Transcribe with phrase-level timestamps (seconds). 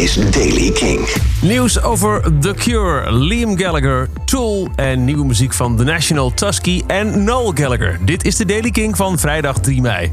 [0.00, 1.08] is Daily King.
[1.42, 7.24] Nieuws over The Cure, Liam Gallagher, Tool en nieuwe muziek van The National, Tusky en
[7.24, 7.98] Noel Gallagher.
[8.04, 10.10] Dit is de Daily King van vrijdag 3 mei.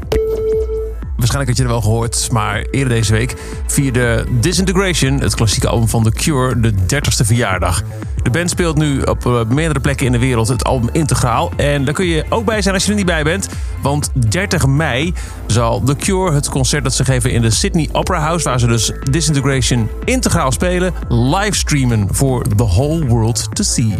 [1.28, 3.34] Waarschijnlijk had je er wel gehoord, maar eerder deze week
[3.66, 7.82] vierde Disintegration, het klassieke album van The Cure, de 30ste verjaardag.
[8.22, 11.52] De band speelt nu op eh, meerdere plekken in de wereld het album integraal.
[11.56, 13.48] En daar kun je ook bij zijn als je er niet bij bent.
[13.82, 15.14] Want 30 mei
[15.46, 18.48] zal The Cure het concert dat ze geven in de Sydney Opera House...
[18.48, 23.94] waar ze dus Disintegration integraal spelen, livestreamen voor the whole world to see.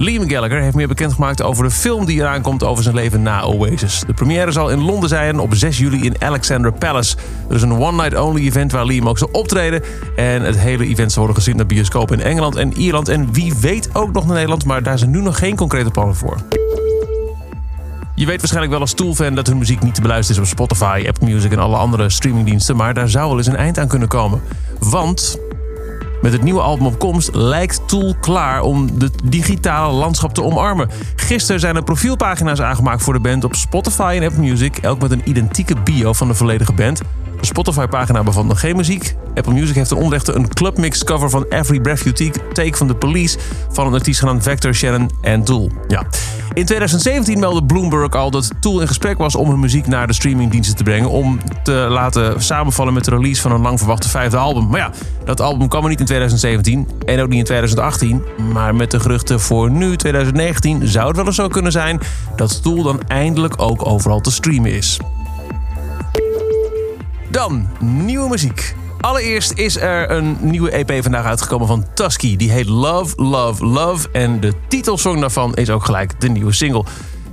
[0.00, 3.42] Liam Gallagher heeft meer bekendgemaakt over de film die eraan komt over zijn leven na
[3.42, 4.02] Oasis.
[4.06, 7.16] De première zal in Londen zijn op 6 juli in Alexandra Palace.
[7.48, 9.82] Er is een one-night-only event waar Liam ook zal optreden.
[10.16, 13.08] En het hele event zal worden gezien naar bioscopen in Engeland en Ierland.
[13.08, 16.16] En wie weet ook nog naar Nederland, maar daar zijn nu nog geen concrete plannen
[16.16, 16.36] voor.
[18.14, 21.04] Je weet waarschijnlijk wel als Tool-fan dat hun muziek niet te beluisteren is op Spotify,
[21.08, 22.76] Apple Music en alle andere streamingdiensten.
[22.76, 24.42] Maar daar zou wel eens een eind aan kunnen komen.
[24.78, 25.38] Want
[26.28, 30.88] met het nieuwe album op komst lijkt Tool klaar om het digitale landschap te omarmen.
[31.16, 35.10] Gisteren zijn er profielpagina's aangemaakt voor de band op Spotify en Apple Music, elk met
[35.10, 36.98] een identieke bio van de volledige band.
[37.40, 39.14] De Spotify-pagina bevat nog geen muziek.
[39.34, 42.94] Apple Music heeft een onrechte een clubmix cover van Every Breath You Take van The
[42.94, 43.38] Police
[43.70, 45.70] van een artiest genaamd Vector, Shannon en Tool.
[45.88, 46.06] Ja.
[46.52, 50.12] In 2017 meldde Bloomberg al dat Tool in gesprek was om hun muziek naar de
[50.12, 51.10] streamingdiensten te brengen.
[51.10, 54.68] Om te laten samenvallen met de release van een lang verwachte vijfde album.
[54.68, 54.90] Maar ja,
[55.24, 58.22] dat album kwam er niet in 2017 en ook niet in 2018.
[58.52, 62.00] Maar met de geruchten voor nu, 2019, zou het wel eens zo kunnen zijn
[62.36, 64.98] dat Tool dan eindelijk ook overal te streamen is.
[67.30, 68.74] Dan nieuwe muziek.
[69.00, 72.36] Allereerst is er een nieuwe EP vandaag uitgekomen van Tusky.
[72.36, 74.08] Die heet Love, Love, Love.
[74.12, 76.84] En de titelsong daarvan is ook gelijk de nieuwe single.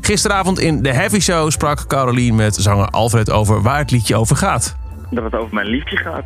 [0.02, 4.36] Gisteravond in de Heavy Show sprak Caroline met zanger Alfred over waar het liedje over
[4.36, 4.76] gaat.
[5.12, 6.24] Dat het over mijn liefje gaat.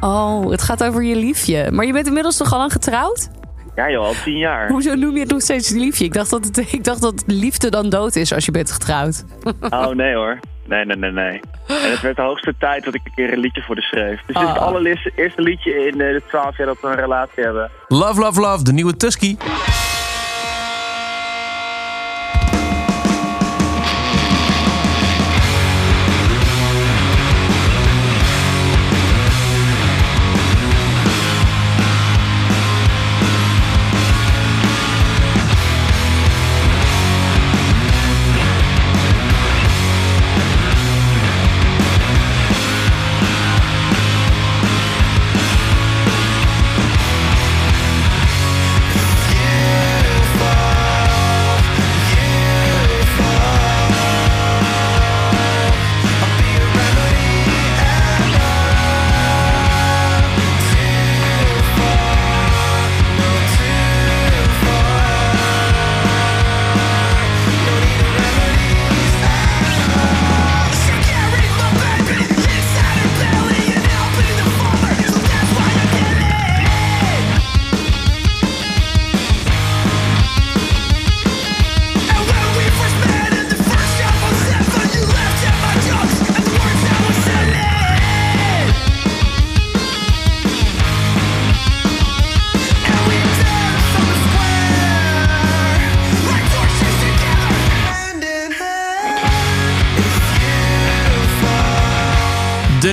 [0.00, 1.70] Oh, het gaat over je liefje.
[1.70, 3.30] Maar je bent inmiddels toch al lang getrouwd?
[3.76, 4.68] Ja joh, al tien jaar.
[4.68, 6.04] Hoezo noem je het nog steeds liefje?
[6.04, 9.24] Ik dacht dat, het, ik dacht dat liefde dan dood is als je bent getrouwd.
[9.70, 10.38] Oh nee hoor.
[10.64, 11.40] Nee, nee, nee, nee.
[11.66, 14.20] En het werd de hoogste tijd dat ik een keer een liedje voor de schreef.
[14.26, 14.66] Dus dit is het Ah.
[14.66, 17.70] allereerste liedje in eh, de twaalf jaar dat we een relatie hebben.
[17.88, 19.36] Love, Love, Love, de nieuwe Tusky.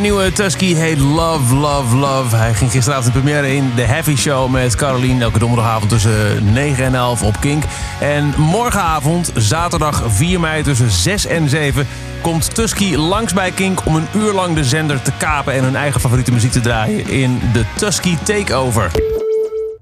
[0.02, 2.36] Nieuwe Tusky heet Love, Love, Love.
[2.36, 5.24] Hij ging gisteravond de première in de Heavy Show met Caroline.
[5.24, 7.64] Elke donderdagavond tussen 9 en 11 op Kink.
[8.00, 11.88] En morgenavond, zaterdag 4 mei tussen 6 en 7...
[12.22, 15.54] komt Tusky langs bij Kink om een uur lang de zender te kapen...
[15.54, 19.19] en hun eigen favoriete muziek te draaien in de Tusky Takeover.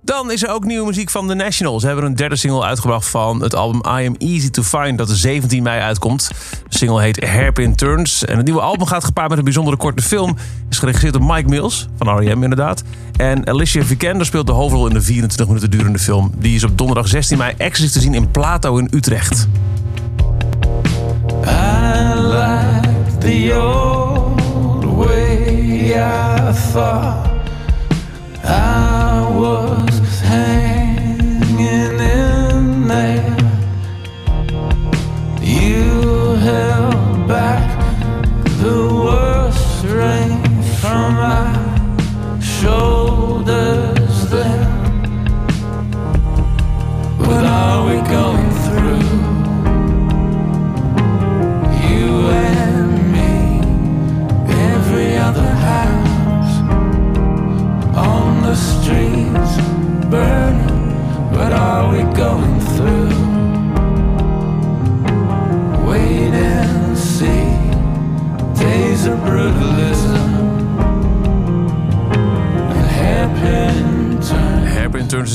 [0.07, 1.79] Dan is er ook nieuwe muziek van The National.
[1.79, 4.97] Ze hebben een derde single uitgebracht van het album I Am Easy to Find...
[4.97, 6.27] dat de 17 mei uitkomt.
[6.69, 8.25] De single heet Hairpin Turns.
[8.25, 10.35] En het nieuwe album gaat gepaard met een bijzondere korte film.
[10.69, 12.43] Is geregisseerd door Mike Mills, van R.E.M.
[12.43, 12.83] inderdaad.
[13.17, 16.31] En Alicia Vikander speelt de hoofdrol in de 24 minuten durende film.
[16.37, 19.47] Die is op donderdag 16 mei exclusief te zien in Plato in Utrecht.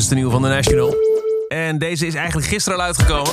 [0.03, 0.95] Is de nieuwe van The National.
[1.49, 3.33] En deze is eigenlijk gisteren al uitgekomen.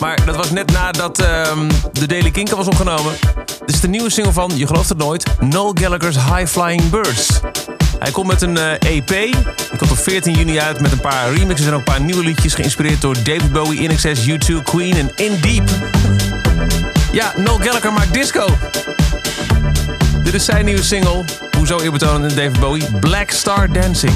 [0.00, 3.12] Maar dat was net nadat ehm, de Daily Kink al was opgenomen.
[3.58, 7.40] Dit is de nieuwe single van, je gelooft het nooit, Noel Gallagher's High Flying Birds.
[7.98, 9.06] Hij komt met een eh, EP.
[9.06, 12.24] Die komt op 14 juni uit met een paar remixes en ook een paar nieuwe
[12.24, 12.54] liedjes.
[12.54, 15.68] Geïnspireerd door David Bowie, INXS, U2, Queen en In Deep.
[17.12, 18.46] Ja, Noel Gallagher maakt disco.
[20.22, 21.24] Dit is zijn nieuwe single.
[21.56, 22.84] Hoezo eerbetonend in David Bowie?
[23.00, 24.12] Black Star Dancing.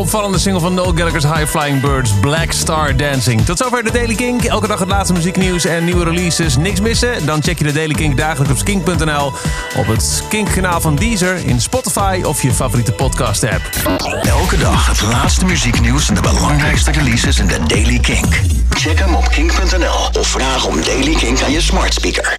[0.00, 3.44] Opvallende single van Noel Gallagher's High Flying Birds, Black Star Dancing.
[3.44, 4.44] Tot zover de Daily Kink.
[4.44, 6.56] Elke dag het laatste muzieknieuws en nieuwe releases.
[6.56, 7.26] Niks missen?
[7.26, 9.32] Dan check je de Daily Kink dagelijks op skink.nl.
[9.76, 13.62] Op het Kink-kanaal van Deezer, in Spotify of je favoriete podcast-app.
[14.22, 18.40] Elke dag het laatste muzieknieuws en de belangrijkste releases in de Daily Kink.
[18.70, 22.38] Check hem op kink.nl of vraag om Daily Kink aan je smart speaker.